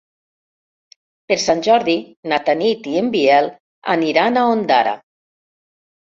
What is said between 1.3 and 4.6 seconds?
Per Sant Jordi na Tanit i en Biel aniran a